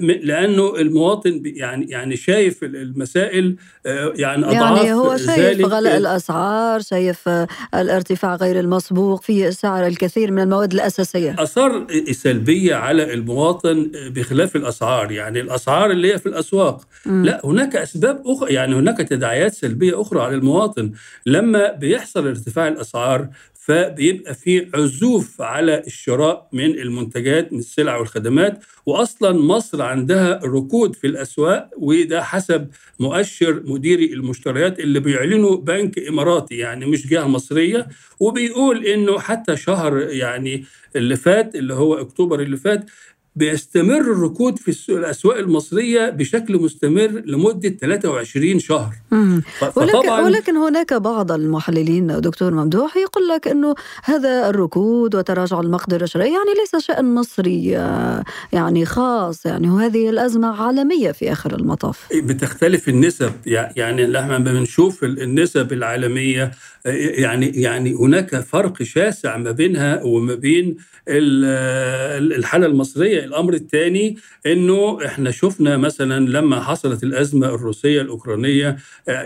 لأنه 0.00 0.76
المواطن 0.76 1.42
يعني 1.44 1.86
يعني 1.90 2.16
شايف 2.16 2.64
المسائل 2.64 3.56
آه، 3.86 4.12
يعني 4.16 4.44
أضعاف 4.44 4.84
يعني 4.84 4.92
هو 4.94 5.16
شايف 5.16 5.66
غلاء 5.66 5.96
الأسعار 5.96 6.80
شايف 6.80 7.28
الارتفاع 7.74 8.34
غير 8.34 8.60
المسبوق 8.60 9.22
في 9.22 9.52
سعر 9.52 9.86
الكثير 9.86 10.32
من 10.32 10.42
المواد 10.42 10.72
الأساسية. 10.72 11.36
أثار 11.38 11.86
سلبية 12.10 12.74
على 12.74 13.14
المواطن 13.14 13.90
بخلاف 13.94 14.56
الأسعار. 14.56 15.12
يعني 15.12 15.40
الأسعار 15.40 15.90
اللي 15.90 16.12
هي 16.12 16.18
في 16.18 16.26
الأسواق. 16.26 16.80
م. 17.06 17.24
لا 17.24 17.40
هناك 17.44 17.76
أسباب 17.76 18.22
أخرى 18.26 18.54
يعني 18.54 18.74
هناك 18.74 18.98
تداعيات 18.98 19.54
سلبية 19.54 20.00
أخرى 20.00 20.22
على 20.22 20.34
المواطن. 20.34 20.92
لما 21.26 21.72
بيحصل 21.72 22.26
ارتفاع 22.26 22.68
الأسعار 22.68 23.28
فبيبقى 23.68 24.34
في 24.34 24.68
عزوف 24.74 25.42
على 25.42 25.82
الشراء 25.86 26.48
من 26.52 26.64
المنتجات 26.64 27.52
من 27.52 27.58
السلع 27.58 27.96
والخدمات 27.96 28.64
واصلا 28.86 29.32
مصر 29.32 29.82
عندها 29.82 30.40
ركود 30.44 30.94
في 30.94 31.06
الأسواق 31.06 31.70
وده 31.78 32.22
حسب 32.22 32.68
مؤشر 33.00 33.62
مديري 33.66 34.12
المشتريات 34.12 34.80
اللي 34.80 35.00
بيعلنه 35.00 35.56
بنك 35.56 35.98
إماراتي 35.98 36.56
يعني 36.56 36.86
مش 36.86 37.06
جهة 37.06 37.26
مصرية. 37.26 37.88
وبيقول 38.20 38.86
إنه 38.86 39.18
حتى 39.18 39.56
شهر 39.56 39.98
يعني 39.98 40.64
اللي 40.96 41.16
فات 41.16 41.54
اللي 41.54 41.74
هو 41.74 41.94
أكتوبر 41.94 42.40
اللي 42.40 42.56
فات 42.56 42.84
بيستمر 43.36 44.00
الركود 44.00 44.58
في 44.58 44.88
الأسواق 44.92 45.36
المصرية 45.36 46.10
بشكل 46.10 46.56
مستمر 46.56 47.22
لمدة 47.26 47.68
23 47.68 48.58
شهر. 48.58 48.92
ولكن, 49.76 50.08
ولكن 50.08 50.56
هناك 50.56 50.94
بعض 50.94 51.32
المحللين 51.32 52.20
دكتور 52.20 52.54
ممدوح 52.54 52.96
يقول 52.96 53.28
لك 53.28 53.48
إنه 53.48 53.74
هذا 54.04 54.50
الركود 54.50 55.14
وتراجع 55.14 55.60
المقدرة 55.60 56.04
الشرائيه 56.04 56.32
يعني 56.32 56.54
ليس 56.58 56.84
شأن 56.84 57.14
مصري 57.14 57.76
آه، 57.76 58.24
يعني 58.52 58.84
خاص 58.84 59.46
يعني 59.46 59.70
وهذه 59.70 60.10
الأزمة 60.10 60.62
عالمية 60.62 61.12
في 61.12 61.32
آخر 61.32 61.54
المطاف. 61.54 62.08
بتختلف 62.14 62.88
النسب 62.88 63.32
يعني 63.46 64.06
لما 64.06 64.38
بنشوف 64.38 65.04
النسب 65.04 65.72
العالمية 65.72 66.50
يعني 66.84 67.48
يعني 67.48 67.94
هناك 67.94 68.40
فرق 68.40 68.82
شاسع 68.82 69.36
ما 69.36 69.50
بينها 69.50 70.02
وما 70.02 70.34
بين 70.34 70.76
الحالة 71.08 72.66
المصرية 72.66 73.27
الأمر 73.28 73.54
الثاني 73.54 74.16
إنه 74.46 74.98
إحنا 75.06 75.30
شفنا 75.30 75.76
مثلا 75.76 76.28
لما 76.28 76.60
حصلت 76.60 77.02
الأزمة 77.04 77.46
الروسية 77.46 78.00
الأوكرانية 78.02 78.76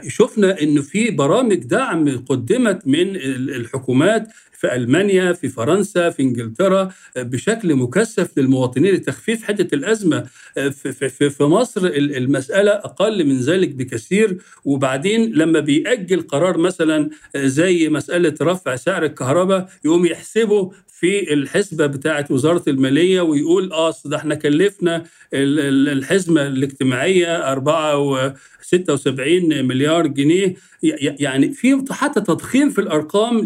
شفنا 0.09 0.63
إنه 0.63 0.83
في 0.83 1.11
برامج 1.11 1.55
دعم 1.65 2.25
قدمت 2.29 2.87
من 2.87 3.17
الحكومات 3.57 4.29
في 4.53 4.75
ألمانيا 4.75 5.33
في 5.33 5.49
فرنسا 5.49 6.11
في 6.11 6.23
إنجلترا 6.23 6.93
بشكل 7.17 7.75
مكثف 7.75 8.39
للمواطنين 8.39 8.95
لتخفيف 8.95 9.45
حدة 9.45 9.69
الأزمة 9.73 10.25
في, 10.55 10.93
في, 10.93 11.31
في 11.31 11.45
مصر 11.45 11.87
المسألة 11.95 12.71
أقل 12.71 13.25
من 13.27 13.41
ذلك 13.41 13.69
بكثير. 13.69 14.39
وبعدين 14.65 15.33
لما 15.35 15.61
بيأجل 15.61 16.21
قرار 16.23 16.59
مثلا 16.59 17.11
زي 17.37 17.89
مسألة 17.89 18.35
رفع 18.43 18.77
سعر 18.77 19.05
الكهرباء 19.05 19.69
يقوم 19.85 20.07
يحسبه 20.07 20.73
في 21.03 21.33
الحسبة 21.33 21.87
بتاعه 21.87 22.27
وزارة 22.31 22.63
المالية 22.69 23.21
ويقول 23.21 23.73
آه 23.73 23.95
ده 24.05 24.17
إحنا 24.17 24.35
كلفنا 24.35 25.05
الحزمه 25.33 26.47
الاجتماعية 26.47 27.53
4 27.53 28.35
76 28.63 29.65
مليار 29.65 30.07
جنيه. 30.07 30.55
يعني 30.99 31.53
في 31.53 31.85
حتى 31.91 32.21
تضخيم 32.21 32.71
في 32.71 32.81
الأرقام 32.81 33.45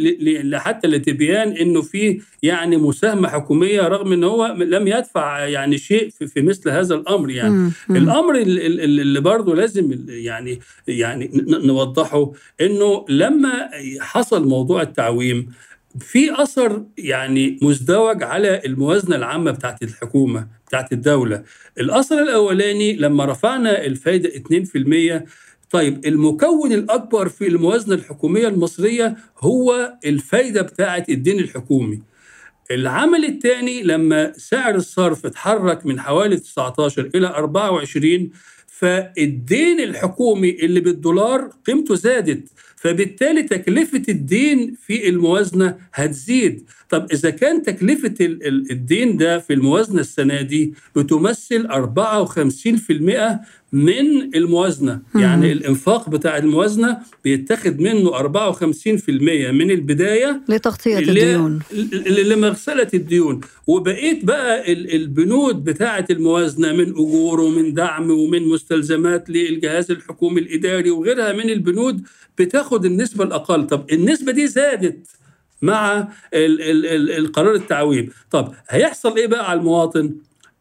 حتى 0.54 0.88
لتبيان 0.88 1.48
إنه 1.48 1.82
في 1.82 2.20
يعني 2.42 2.76
مساهمة 2.76 3.28
حكومية 3.28 3.82
رغم 3.82 4.12
إن 4.12 4.24
هو 4.24 4.46
لم 4.58 4.88
يدفع 4.88 5.38
يعني 5.46 5.78
شيء 5.78 6.10
في 6.10 6.42
مثل 6.42 6.70
هذا 6.70 6.94
الأمر 6.94 7.30
يعني. 7.30 7.70
الأمر 7.90 8.38
اللي 8.38 9.20
برضه 9.20 9.54
لازم 9.54 9.98
يعني 10.08 10.60
يعني 10.88 11.30
نوضحه 11.48 12.32
إنه 12.60 13.04
لما 13.08 13.68
حصل 14.00 14.48
موضوع 14.48 14.82
التعويم 14.82 15.48
في 16.00 16.42
أثر 16.42 16.84
يعني 16.98 17.58
مزدوج 17.62 18.22
على 18.22 18.62
الموازنة 18.64 19.16
العامة 19.16 19.50
بتاعت 19.50 19.82
الحكومة 19.82 20.46
بتاعت 20.68 20.92
الدولة. 20.92 21.42
الأثر 21.80 22.22
الأولاني 22.22 22.96
لما 22.96 23.24
رفعنا 23.24 23.84
الفايدة 23.84 24.28
2% 24.28 25.26
طيب 25.70 26.06
المكون 26.06 26.72
الأكبر 26.72 27.28
في 27.28 27.46
الموازنة 27.46 27.94
الحكومية 27.94 28.48
المصرية 28.48 29.16
هو 29.38 29.92
الفايدة 30.06 30.62
بتاعت 30.62 31.08
الدين 31.08 31.38
الحكومي. 31.40 32.02
العمل 32.70 33.24
الثاني 33.24 33.82
لما 33.82 34.32
سعر 34.36 34.74
الصرف 34.74 35.26
اتحرك 35.26 35.86
من 35.86 36.00
حوالي 36.00 36.36
19 36.36 37.10
إلى 37.14 37.26
24 37.26 38.30
فالدين 38.66 39.80
الحكومي 39.80 40.50
اللي 40.50 40.80
بالدولار 40.80 41.50
قيمته 41.66 41.94
زادت. 41.94 42.48
فبالتالي 42.76 43.42
تكلفة 43.42 44.02
الدين 44.08 44.74
في 44.86 45.08
الموازنة 45.08 45.78
هتزيد. 45.94 46.64
طب 46.90 47.06
إذا 47.12 47.30
كان 47.30 47.62
تكلفة 47.62 48.14
الدين 48.70 49.16
ده 49.16 49.38
في 49.38 49.52
الموازنة 49.52 50.00
السنة 50.00 50.40
دي 50.42 50.74
بتمثل 50.96 51.68
54% 51.68 53.38
من 53.76 54.34
الموازنة. 54.36 55.00
مم. 55.14 55.20
يعني 55.20 55.52
الإنفاق 55.52 56.08
بتاع 56.10 56.36
الموازنة 56.38 56.98
بيتخذ 57.24 57.74
منه 57.78 58.10
54% 58.18 59.50
من 59.52 59.70
البداية 59.70 60.40
لتغطية 60.48 60.98
الديون. 60.98 61.58
لمغسلة 62.06 62.88
الديون. 62.94 63.40
وبقيت 63.66 64.24
بقى 64.24 64.72
البنود 64.72 65.64
بتاعة 65.64 66.06
الموازنة 66.10 66.72
من 66.72 66.90
أجور 66.90 67.40
ومن 67.40 67.74
دعم 67.74 68.10
ومن 68.10 68.48
مستلزمات 68.48 69.30
للجهاز 69.30 69.90
الحكومي 69.90 70.40
الإداري 70.40 70.90
وغيرها 70.90 71.32
من 71.32 71.50
البنود 71.50 72.02
بتاخد 72.38 72.84
النسبة 72.84 73.24
الأقل. 73.24 73.66
طب 73.66 73.84
النسبة 73.92 74.32
دي 74.32 74.46
زادت 74.46 75.06
مع 75.62 76.08
ال 76.34 76.62
ال 76.62 76.86
ال 76.86 77.10
القرار 77.10 77.54
التعويم. 77.54 78.08
طب 78.30 78.52
هيحصل 78.68 79.16
إيه 79.16 79.26
بقى 79.26 79.50
على 79.50 79.60
المواطن؟ 79.60 80.14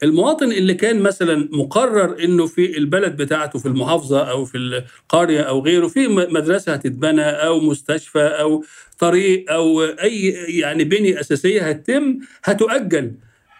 المواطن 0.04 0.52
اللي 0.52 0.74
كان 0.74 1.00
مثلا 1.02 1.50
مقرر 1.52 2.24
إنه 2.24 2.46
في 2.46 2.78
البلد 2.78 3.18
بتاعته 3.18 3.60
في 3.60 3.66
المحافظة 3.68 4.30
أو 4.32 4.46
في 4.46 4.58
القرية 4.58 5.42
أو 5.42 5.60
غيره 5.62 5.88
في 5.88 6.08
مدرسة 6.08 6.74
هتتبنى 6.74 7.22
أو 7.22 7.60
مستشفى 7.60 8.20
أو 8.20 8.64
طريق 9.00 9.52
أو 9.52 9.84
أي 9.84 10.28
يعني 10.60 10.84
بنية 10.84 11.20
أساسية 11.20 11.62
هتتم 11.70 12.18
هتؤجل. 12.44 13.12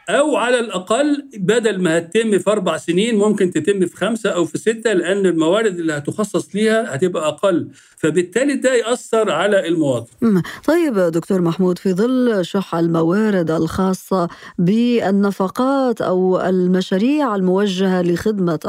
أو 0.10 0.36
على 0.36 0.60
الأقل 0.60 1.30
بدل 1.38 1.82
ما 1.82 1.98
هتتم 1.98 2.40
في 2.40 2.52
أربع 2.52 2.78
سنين 2.78 3.16
ممكن 3.18 3.52
تتم 3.52 3.86
في 3.86 3.98
خمسة 3.98 4.30
أو 4.30 4.46
في 4.46 4.58
ستة 4.58 4.94
لأن 4.94 5.26
الموارد 5.26 5.80
اللي 5.80 5.94
هتخصص 5.94 6.56
ليها 6.56 6.96
هتبقى 6.96 7.28
أقل 7.28 7.68
فبالتالي 7.98 8.56
ده 8.56 8.74
يأثر 8.74 9.32
على 9.32 9.68
المواطن. 9.68 10.42
طيب 10.68 11.00
دكتور 11.00 11.42
محمود 11.42 11.78
في 11.80 11.94
ظل 11.94 12.46
شح 12.46 12.76
الموارد 12.76 13.52
الخاصة 13.52 14.28
بالنفقات 14.60 16.02
أو 16.02 16.40
المشاريع 16.42 17.36
الموجهة 17.36 18.02
لخدمة 18.02 18.60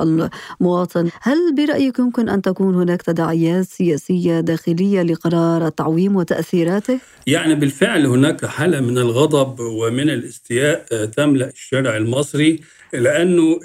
المواطن، 0.61 1.11
هل 1.23 1.55
برأيك 1.57 1.99
يمكن 1.99 2.29
أن 2.29 2.43
تكون 2.43 2.75
هناك 2.75 3.03
تداعيات 3.03 3.65
سياسية 3.65 4.41
داخلية 4.41 5.03
لقرار 5.03 5.67
التعويم 5.67 6.17
وتأثيراته؟ 6.17 6.99
يعني 7.27 7.55
بالفعل 7.55 8.07
هناك 8.07 8.47
حالة 8.47 8.81
من 8.81 8.99
الغضب 8.99 9.61
ومن 9.61 10.11
الاستياء 10.11 10.87
تملا 11.27 11.49
الشارع 11.49 11.97
المصري 11.97 12.61
لأنه 12.93 13.61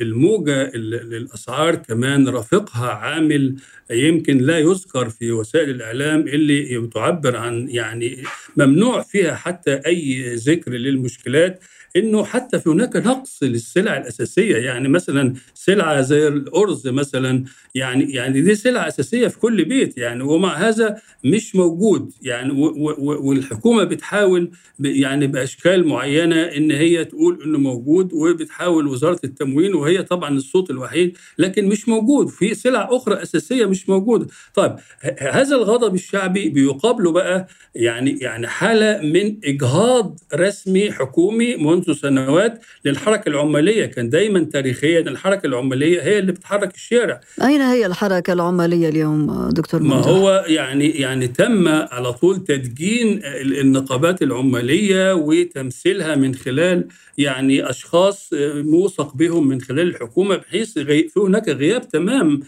الموجة 0.00 0.70
للأسعار 0.76 1.74
كمان 1.74 2.28
رافقها 2.28 2.88
عامل 2.90 3.56
يمكن 3.90 4.38
لا 4.38 4.58
يذكر 4.58 5.10
في 5.10 5.32
وسائل 5.32 5.70
الإعلام 5.70 6.20
اللي 6.20 6.88
تعبر 6.94 7.36
عن 7.36 7.68
يعني 7.68 8.22
ممنوع 8.56 9.02
فيها 9.02 9.34
حتى 9.34 9.80
أي 9.86 10.34
ذكر 10.34 10.70
للمشكلات. 10.70 11.60
إنه 11.96 12.24
حتى 12.24 12.58
في 12.60 12.70
هناك 12.70 12.96
نقص 12.96 13.42
للسلع 13.42 13.96
الأساسية. 13.96 14.56
يعني 14.56 14.88
مثلا 14.88 15.34
سلعة 15.54 16.00
زي 16.00 16.28
الأرز 16.28 16.88
مثلا 16.88 17.44
يعني 17.74 18.12
يعني 18.12 18.40
دي 18.40 18.54
سلعة 18.54 18.88
أساسية 18.88 19.28
في 19.28 19.38
كل 19.38 19.64
بيت. 19.64 19.98
يعني 19.98 20.22
ومع 20.22 20.54
هذا 20.54 20.96
مش 21.24 21.56
موجود. 21.56 22.12
يعني 22.22 22.52
والحكومة 22.98 23.84
بتحاول 23.84 24.50
يعني 24.80 25.26
بأشكال 25.26 25.86
معينة 25.88 26.42
إن 26.42 26.70
هي 26.70 27.04
تقول 27.04 27.42
إنه 27.44 27.58
موجود 27.58 28.12
وبتحاول 28.12 28.86
وزارة 28.86 29.20
التموين 29.24 29.74
وهي 29.74 30.02
طبعا 30.02 30.30
الصوت 30.36 30.70
الوحيد 30.70 31.16
لكن 31.38 31.66
مش 31.68 31.88
موجود. 31.88 32.28
في 32.28 32.54
سلع 32.54 32.88
أخرى 32.92 33.22
أساسية 33.22 33.66
مش 33.66 33.88
موجوده 33.88 34.26
طيب 34.54 34.76
هذا 35.20 35.56
الغضب 35.56 35.94
الشعبي 35.94 36.48
بيقابله 36.48 37.12
بقى 37.12 37.46
يعني 37.74 38.18
يعني 38.20 38.46
حالة 38.48 39.00
من 39.02 39.36
إجهاض 39.44 40.18
رسمي 40.34 40.92
حكومي 40.92 41.56
منذ 41.56 41.85
سنوات 41.94 42.60
للحركة 42.84 43.28
العمالية. 43.28 43.86
كان 43.86 44.08
دايما 44.08 44.40
تاريخيا 44.40 45.00
الحركة 45.00 45.46
العمالية 45.46 46.02
هي 46.02 46.18
اللي 46.18 46.32
بتحرك 46.32 46.74
الشارع. 46.74 47.20
أين 47.42 47.60
هي 47.60 47.86
الحركة 47.86 48.32
العمالية 48.32 48.88
اليوم 48.88 49.48
دكتور 49.52 49.82
ما 49.82 49.96
هو 49.96 50.44
يعني 50.46 50.90
يعني 50.90 51.28
تم 51.28 51.68
على 51.68 52.12
طول 52.12 52.44
تدجين 52.44 53.20
النقابات 53.60 54.22
العمالية 54.22 55.14
وتمثيلها 55.14 56.14
من 56.14 56.34
خلال 56.34 56.88
يعني 57.18 57.70
أشخاص 57.70 58.30
موثق 58.54 59.16
بهم 59.16 59.48
من 59.48 59.60
خلال 59.60 59.88
الحكومة 59.88 60.36
بحيث 60.36 60.78
في 60.78 61.10
هناك 61.16 61.48
غياب 61.48 61.88
تمام 61.88 62.40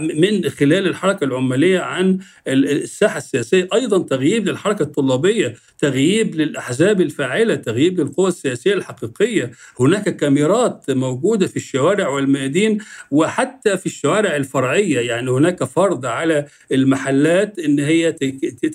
من 0.00 0.48
خلال 0.48 0.86
الحركة 0.86 1.24
العمالية 1.24 1.78
عن 1.78 2.18
الساحة 2.48 3.18
السياسية، 3.18 3.68
أيضا 3.74 3.98
تغييب 3.98 4.48
للحركة 4.48 4.82
الطلابية، 4.82 5.54
تغييب 5.78 6.34
للأحزاب 6.34 7.00
الفاعلة، 7.00 7.54
تغييب 7.54 8.00
للقوى 8.00 8.28
السياسية 8.28 8.74
الحقيقية، 8.78 9.50
هناك 9.80 10.16
كاميرات 10.16 10.90
موجودة 10.90 11.46
في 11.46 11.56
الشوارع 11.56 12.08
والميادين 12.08 12.78
وحتى 13.10 13.76
في 13.76 13.86
الشوارع 13.86 14.36
الفرعية، 14.36 15.00
يعني 15.00 15.30
هناك 15.30 15.64
فرض 15.64 16.06
على 16.06 16.46
المحلات 16.72 17.58
إن 17.58 17.78
هي 17.78 18.12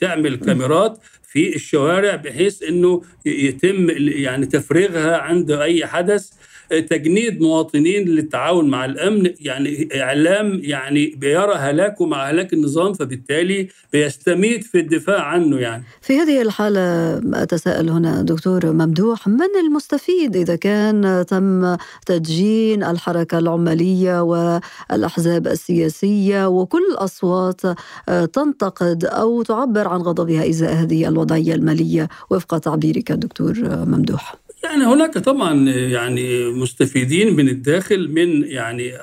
تعمل 0.01 0.35
كاميرات 0.35 0.97
في 1.27 1.55
الشوارع 1.55 2.15
بحيث 2.15 2.63
إنه 2.63 3.01
يتم 3.25 3.87
يعني 3.97 4.45
تفريغها 4.45 5.17
عند 5.17 5.51
أي 5.51 5.85
حدث. 5.85 6.29
تجنيد 6.79 7.41
مواطنين 7.41 8.07
للتعاون 8.07 8.69
مع 8.69 8.85
الأمن 8.85 9.33
يعني 9.39 9.89
إعلام 9.95 10.59
يعني 10.63 11.05
بيرى 11.05 11.53
هلاكه 11.53 12.05
مع 12.05 12.29
هلاك 12.29 12.53
النظام 12.53 12.93
فبالتالي 12.93 13.67
بيستميت 13.93 14.63
في 14.63 14.79
الدفاع 14.79 15.21
عنه 15.21 15.57
يعني. 15.57 15.83
في 16.01 16.17
هذه 16.17 16.41
الحالة 16.41 17.13
أتساءل 17.43 17.89
هنا 17.89 18.21
دكتور 18.21 18.71
ممدوح 18.71 19.27
من 19.27 19.55
المستفيد 19.65 20.35
إذا 20.35 20.55
كان 20.55 21.25
تم 21.27 21.77
تدجين 22.05 22.83
الحركة 22.83 23.37
العمالية 23.37 24.21
والأحزاب 24.21 25.47
السياسية 25.47 26.47
وكل 26.47 26.83
الاصوات 26.91 27.61
تنتقد 28.33 29.05
أو 29.05 29.41
تعبر 29.41 29.87
عن 29.87 29.99
غضبها 29.99 30.49
إزاء 30.49 30.73
هذه 30.73 31.07
الوضعية 31.07 31.55
المالية؟ 31.55 32.09
وفق 32.29 32.57
تعبيرك 32.57 33.11
دكتور 33.11 33.53
ممدوح. 33.85 34.42
يعني 34.63 34.85
هناك 34.85 35.17
طبعا 35.17 35.69
يعني 35.69 36.49
مستفيدين 36.51 37.35
من 37.35 37.49
الداخل 37.49 38.09
من 38.09 38.43
يعني 38.43 38.95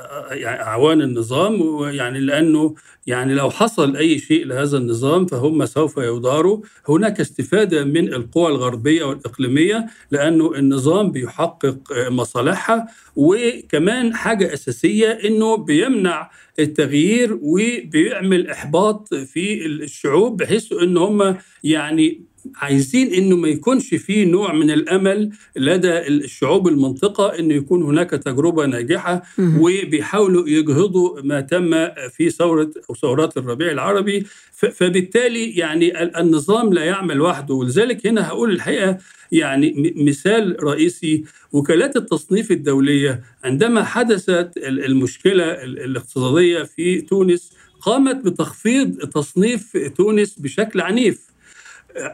أعوان 0.47 1.03
النظام 1.03 1.61
ويعني 1.61 2.21
لأنه 2.21 2.75
يعني 3.07 3.35
لو 3.35 3.51
حصل 3.51 3.97
أي 3.97 4.19
شيء 4.19 4.47
لهذا 4.47 4.79
النظام 4.79 5.27
فهم 5.27 5.67
سوف 5.67 5.97
يداروا. 5.97 6.61
هناك 6.89 7.21
استفادة 7.21 7.85
من 7.85 8.15
القوى 8.15 8.49
الغربية 8.49 9.05
والإقليمية 9.05 9.87
لأنه 10.11 10.55
النظام 10.55 11.11
بيحقق 11.13 11.79
مصالحها 12.09 12.89
وكمان 13.17 14.15
حاجة 14.15 14.55
أساسية 14.55 15.09
إنه 15.09 15.57
بيمنع 15.57 16.31
التغيير 16.59 17.39
وبيعمل 17.43 18.51
إحباط 18.51 19.15
في 19.15 19.67
الشعوب 19.67 20.37
بحيث 20.37 20.73
إن 20.73 20.97
هم 20.97 21.37
يعني 21.65 22.30
عايزين 22.57 23.15
إنه 23.15 23.37
ما 23.37 23.49
يكونش 23.49 23.95
فيه 23.95 24.25
نوع 24.25 24.53
من 24.53 24.71
الأمل 24.71 25.31
لدى 25.57 25.99
الشعوب 25.99 26.69
المنطقة 26.69 27.39
إنه 27.39 27.55
يكون 27.55 27.83
هناك 27.83 28.11
تجربة 28.11 28.67
ناجحة 28.67 29.23
وبيحاولوا 29.39 30.49
يجهضوا 30.49 31.23
ما 31.23 31.41
تم 31.41 31.89
في 32.11 32.31
ثورة 32.31 32.71
أو 32.91 32.95
ثورات 32.95 33.37
الربيع 33.37 33.71
العربي. 33.71 34.27
فبالتالي 34.53 35.51
يعني 35.51 36.03
النظام 36.21 36.73
لا 36.73 36.85
يعمل 36.85 37.21
وحده. 37.21 37.55
ولذلك 37.55 38.07
هنا 38.07 38.29
هقول 38.29 38.51
الحقيقة 38.51 38.99
يعني 39.33 39.95
مثال 39.97 40.57
رئيسي. 40.65 41.25
وكالات 41.53 41.97
التصنيف 41.97 42.51
الدولية 42.51 43.23
عندما 43.45 43.85
حدثت 43.85 44.51
المشكلة 44.57 45.45
الاقتصادية 45.65 46.63
في 46.63 47.01
تونس 47.01 47.53
قامت 47.81 48.17
بتخفيض 48.25 48.97
تصنيف 48.97 49.77
تونس 49.97 50.39
بشكل 50.39 50.81
عنيف. 50.81 51.30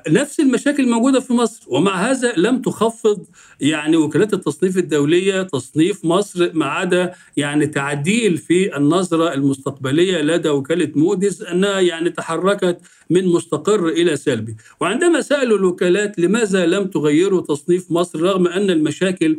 نفس 0.08 0.40
المشاكل 0.40 0.88
موجوده 0.88 1.20
في 1.20 1.32
مصر 1.32 1.64
ومع 1.66 2.10
هذا 2.10 2.32
لم 2.36 2.62
تخفض 2.62 3.26
يعني 3.60 3.96
وكالات 3.96 4.34
التصنيف 4.34 4.78
الدولية 4.78 5.42
تصنيف 5.42 6.04
مصر 6.04 6.50
ما 6.54 6.66
عدا 6.66 7.12
يعني 7.36 7.66
تعديل 7.66 8.38
في 8.38 8.76
النظرة 8.76 9.34
المستقبلية 9.34 10.22
لدى 10.22 10.48
وكالة 10.48 10.92
موديز 10.94 11.42
أنها 11.42 11.80
يعني 11.80 12.10
تحركت 12.10 12.78
من 13.10 13.26
مستقر 13.26 13.88
إلى 13.88 14.16
سلبي. 14.16 14.56
وعندما 14.80 15.20
سألوا 15.20 15.58
الوكالات 15.58 16.18
لماذا 16.18 16.66
لم 16.66 16.84
تغيروا 16.84 17.40
تصنيف 17.40 17.90
مصر 17.90 18.20
رغم 18.20 18.46
أن 18.46 18.70
المشاكل 18.70 19.38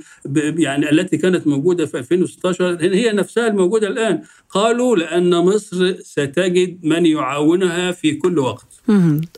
يعني 0.57 0.91
التي 0.91 1.17
كانت 1.17 1.47
موجودة 1.47 1.85
في 1.85 1.97
2016 1.97 2.77
هي 2.81 3.11
نفسها 3.11 3.47
الموجودة 3.47 3.87
الآن 3.87 4.21
قالوا 4.49 4.95
لأن 4.95 5.35
مصر 5.35 5.95
ستجد 5.99 6.79
من 6.83 7.05
يعاونها 7.05 7.91
في 7.91 8.13
كل 8.13 8.39
وقت. 8.39 8.76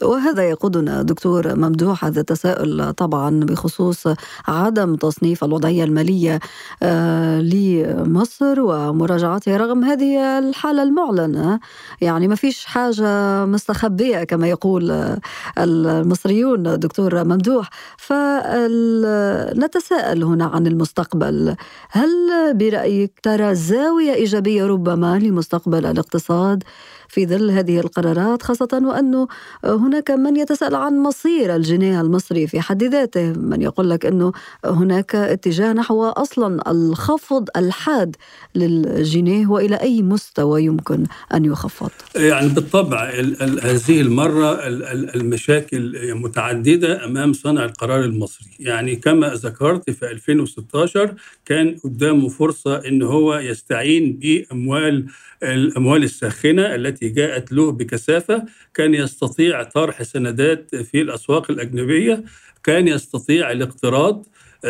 وهذا 0.04 0.44
يقودنا 0.50 1.02
دكتور 1.02 1.56
ممدوح 1.56 2.06
هذا 2.06 2.20
التساؤل 2.20 2.94
طبعا 2.94 3.40
بخصوص 3.40 4.04
عدم 4.48 4.96
تصنيف 4.96 5.44
الوضعية 5.44 5.84
المالية 5.84 6.40
آه، 6.84 7.40
لمصر 7.42 8.60
ومراجعتها 8.62 9.58
رغم 9.58 9.84
هذه 9.84 10.40
الحالة 10.40 10.84
المعلنة. 10.84 11.60
يعني 12.02 12.28
ما 12.28 12.36
فيش 12.36 12.66
حاجة 12.66 13.46
مستخبية 13.46 14.24
كما 14.24 14.48
يقول 14.48 15.16
المصريون 15.58 16.80
دكتور 16.80 17.24
ممدوح. 17.24 17.70
فنتساءل 17.98 19.04
هنا 20.24 20.46
عن 20.46 20.68
المستقبل. 20.68 21.56
هل 21.90 22.10
برأيك 22.54 23.20
ترى 23.24 23.56
زاوية 23.56 24.14
إيجابية 24.14 24.66
ربما 24.66 25.20
لمستقبل 25.20 25.86
الاقتصاد؟ 25.86 26.64
في 27.10 27.26
ظل 27.26 27.52
هذه 27.52 27.80
القرارات 27.80 28.43
خاصة 28.43 28.82
وأنه 28.84 29.28
هناك 29.65 30.12
من 30.12 30.36
يتساءل 30.36 30.76
عن 30.76 31.00
مصير 31.00 31.56
الجنيه 31.56 32.02
المصري 32.02 32.48
في 32.48 32.62
حد 32.62 32.84
ذاته. 32.84 33.34
من 33.34 33.62
يقول 33.62 33.89
لك 33.89 34.06
أنه 34.06 34.32
هناك 34.65 35.15
اتجاه 35.15 35.74
نحو 35.74 36.04
أصلا 36.06 36.72
الخفض 36.72 37.48
الحاد 37.58 38.15
للجنيه 38.56 39.48
وإلى 39.48 39.76
أي 39.76 40.02
مستوى 40.02 40.63
يمكن 40.63 41.04
أن 41.34 41.45
يخفض؟ 41.45 41.91
يعني 42.15 42.50
بالطبع 42.50 43.10
هذه 43.63 44.02
المرة 44.02 44.60
المشاكل 45.15 46.13
متعددة 46.13 47.06
أمام 47.06 47.34
صانع 47.34 47.65
القرار 47.65 48.04
المصري. 48.04 48.48
يعني 48.60 48.95
كما 48.95 49.28
ذكرت 49.28 49.89
في 49.89 50.12
2016 50.12 51.13
كان 51.45 51.76
قدامه 51.84 52.30
فرصة 52.30 52.88
أنه 52.88 53.06
هو 53.06 53.36
يستعين 53.36 54.19
بأموال 54.22 55.06
الأموال 55.43 56.04
الساخنة 56.04 56.76
التي 56.76 56.99
جاءت 57.04 57.52
له 57.52 57.72
بكثافة 57.72 58.46
كان 58.74 58.94
يستطيع 58.94 59.64
طرح 59.64 60.04
سندات 60.04 60.76
في 60.76 61.02
الأسواق 61.02 61.52
الأجنبية 61.52 62.24
كان 62.64 62.88
يستطيع 62.88 63.52
الاقتراض. 63.52 64.26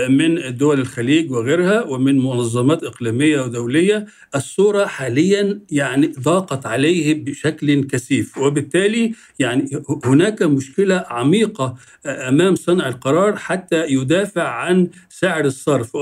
من 0.09 0.57
دول 0.57 0.79
الخليج 0.79 1.31
وغيرها 1.31 1.83
ومن 1.83 2.17
منظمات 2.17 2.83
إقليمية 2.83 3.41
ودولية 3.41 4.05
الصورة 4.35 4.85
حاليا 4.85 5.59
يعني 5.71 6.07
ضاقت 6.19 6.65
عليه 6.65 7.23
بشكل 7.23 7.83
كثيف 7.83 8.37
وبالتالي 8.37 9.13
يعني 9.39 9.69
هناك 10.05 10.43
مشكلة 10.43 11.05
عميقة 11.07 11.75
أمام 12.05 12.55
صنع 12.55 12.87
القرار 12.87 13.35
حتى 13.35 13.85
يدافع 13.87 14.43
عن 14.47 14.87
سعر 15.09 15.45
الصرف. 15.45 15.95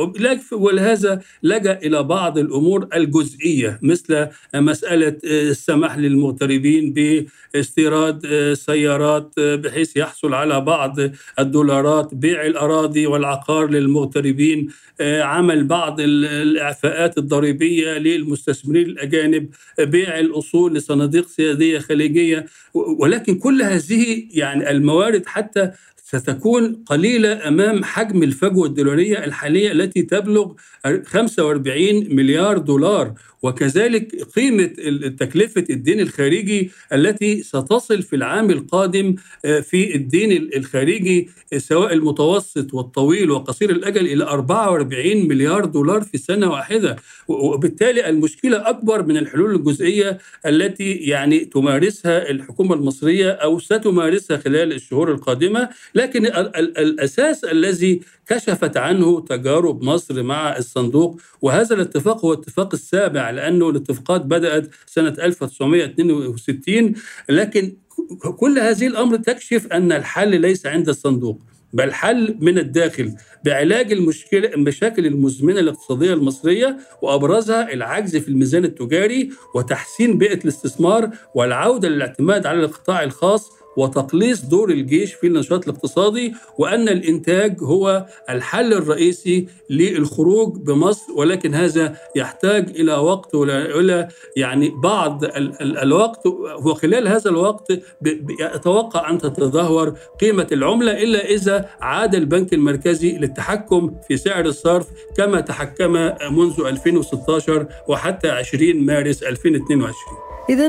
ولهذا 0.52 1.22
لجأ 1.44 1.80
إلى 1.84 2.04
بعض 2.04 2.38
الأمور 2.38 2.88
الجزئية 2.96 3.80
مثل 3.82 4.28
مسألة 4.56 5.18
السماح 5.24 5.98
للمغتربين 5.98 6.94
باستيراد 6.94 8.54
سيارات 8.54 9.40
بحيث 9.40 9.98
يحصل 9.98 10.34
على 10.34 10.62
بعض 10.62 10.96
الدولارات 11.40 12.14
بيع 12.16 12.46
الأراضي 12.46 13.08
والعقار 13.08 13.77
للمغتربين 13.80 14.68
آه، 15.02 15.22
عمل 15.22 15.64
بعض 15.64 16.00
الإعفاءات 16.00 17.18
الضريبية 17.18 17.98
للمستثمرين 17.98 18.86
الأجانب 18.86 19.50
بيع 19.80 20.20
الأصول 20.20 20.76
لصناديق 20.76 21.28
سيادية 21.28 21.80
خليجية 21.80 22.46
ولكن 22.74 23.38
كل 23.40 23.62
هذه 23.62 24.28
يعني 24.32 24.72
الموارد 24.72 25.26
حتى 25.26 25.72
ستكون 26.08 26.84
قليلة 26.86 27.48
أمام 27.48 27.84
حجم 27.84 28.24
الفجوة 28.24 28.68
الدولارية 28.68 29.26
الحالية 29.26 29.72
التي 29.72 30.02
تبلغ 30.02 30.54
45 31.06 32.16
مليار 32.16 32.58
دولار 32.58 33.14
وكذلك 33.44 34.24
قيمة 34.36 34.66
تكلفة 35.20 35.64
الدين 35.70 36.00
الخارجي 36.00 36.72
التي 36.94 37.44
ستصل 37.44 38.02
في 38.04 38.16
العام 38.16 38.50
القادم 38.50 39.16
آه، 39.46 39.60
في 39.60 39.96
الدين 39.96 40.50
الخارجي 40.56 41.30
سواء 41.58 41.94
المتوسط 41.94 42.74
والطويل 42.74 43.32
وقصير 43.32 43.70
الأجل 43.70 44.06
إلى 44.08 44.24
44 44.24 45.28
مليار 45.28 45.66
دولار 45.66 46.02
في 46.02 46.18
سنة 46.18 46.50
واحدة. 46.50 46.96
وبالتالي 47.28 48.10
المشكلة 48.10 48.70
أكبر 48.70 49.04
من 49.04 49.18
الحلول 49.18 49.56
الجزئية 49.56 50.18
التي 50.46 50.92
يعني 50.94 51.40
تمارسها 51.40 52.30
الحكومة 52.30 52.76
المصرية 52.76 53.32
أو 53.32 53.60
ستمارسها 53.60 54.38
خلال 54.38 54.74
الشهور 54.74 55.12
القادمة. 55.12 55.70
لكن 55.98 56.26
الأساس 56.56 57.44
الذي 57.44 58.02
كشفت 58.28 58.78
عنه 58.78 59.22
تجارب 59.22 59.84
مصر 59.84 60.24
مع 60.24 60.58
الصندوق 60.58 61.22
وهذا 61.42 61.76
الاتفاق 61.76 62.26
هو 62.26 62.34
الاتفاق 62.34 62.74
السابع 62.74 63.30
لأنه 63.30 63.70
الاتفاقات 63.70 64.22
بدأت 64.22 64.70
سنة 64.86 65.16
1962 65.20 66.94
لكن 67.30 67.76
كل 68.38 68.60
هذه 68.60 68.88
الأمر 68.88 69.16
تكشف 69.16 69.68
أن 69.68 69.92
الحل 69.92 70.42
ليس 70.42 70.66
عند 70.66 70.90
الصندوق 70.90 71.42
بل 71.74 71.94
حل 71.94 72.38
من 72.42 72.58
الداخل 72.58 73.16
بعلاج 73.46 73.92
المشكلة 73.92 74.54
المشاكل 74.54 75.06
المزمنة 75.06 75.60
الاقتصادية 75.60 76.14
المصرية 76.14 76.78
وأبرزها 77.02 77.74
العجز 77.74 78.18
في 78.18 78.28
الميزان 78.28 78.66
التجاري 78.66 79.30
وتحسين 79.56 80.18
بيئة 80.18 80.44
الاستثمار 80.44 81.10
والعودة 81.36 81.90
للاعتماد 81.90 82.46
على 82.46 82.60
القطاع 82.60 83.04
الخاص 83.04 83.57
وتقليص 83.78 84.42
دور 84.42 84.70
الجيش 84.70 85.14
في 85.14 85.28
النشاط 85.28 85.68
الاقتصادي 85.68 86.34
وأن 86.58 86.90
الإنتاج 86.90 87.58
هو 87.62 88.06
الحل 88.30 88.74
الرئيسي 88.74 89.48
للخروج 89.70 90.58
بمصر. 90.58 91.14
ولكن 91.16 91.54
هذا 91.54 91.96
يحتاج 92.16 92.70
إلى 92.70 92.94
وقت 92.94 93.36
وإلى 93.36 94.08
يعني 94.36 94.70
بعض 94.70 95.24
الوقت 95.62 96.26
وخلال 96.66 97.08
هذا 97.08 97.30
الوقت 97.30 97.72
يتوقع 98.40 99.10
أن 99.10 99.18
تتدهور 99.18 99.90
قيمة 100.22 100.48
العملة 100.52 101.04
إلا 101.04 101.26
إذا 101.26 101.70
عاد 101.82 102.16
البنك 102.16 102.54
المركزي 102.54 103.18
للتحكم 103.18 103.96
في 104.08 104.18
سعر 104.18 104.46
الصرف 104.46 104.88
كما 105.18 105.42
تحكم 105.42 105.92
منذ 106.32 106.62
2016 106.66 107.68
وحتى 107.88 108.30
20 108.30 108.86
مارس 108.86 109.24
2022 109.24 110.37
إذا 110.50 110.68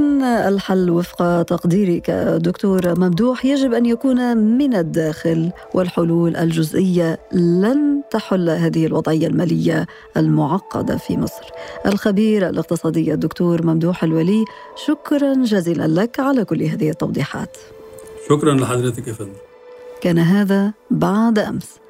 الحل 0.49 0.91
وفق 0.91 1.43
تقديرك 1.43 2.11
دكتور 2.41 2.99
ممدوح 2.99 3.45
يجب 3.45 3.73
أن 3.75 3.87
يكون 3.87 4.37
من 4.37 4.75
الداخل 4.75 5.51
والحلول 5.75 6.37
الجزئية 6.37 7.21
لن 7.33 8.03
تحل 8.11 8.51
هذه 8.51 8.87
الوضعية 8.87 9.27
المالية 9.27 9.87
المعقدة 10.17 10.97
في 10.97 11.17
مصر. 11.17 11.51
الخبير 11.87 12.49
الاقتصادي 12.49 13.15
الدكتور 13.15 13.67
ممدوح 13.67 14.05
الولي 14.05 14.45
شكرا 14.87 15.35
جزيلا 15.35 16.01
لك 16.01 16.21
على 16.21 16.45
كل 16.45 16.63
هذه 16.63 16.91
التوضيحات. 16.91 17.57
شكرا 18.29 18.55
لحضرتك 18.55 19.09
يا 19.09 19.13
فندم. 19.13 19.33
كان 20.01 20.19
هذا 20.19 20.73
بعد 20.91 21.39
أمس. 21.39 21.88